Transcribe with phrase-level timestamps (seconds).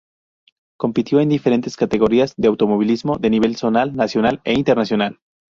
[0.79, 5.19] Compitió en diferentes categorías de automovilismo de nivel zonal, nacional e internacional.